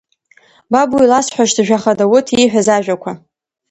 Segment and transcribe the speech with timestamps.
[0.71, 3.11] Бабу иласҳәашт, жәаха Дауҭ ииҳәаз ажәақәа…